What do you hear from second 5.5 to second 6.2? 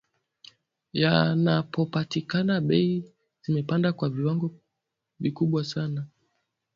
sana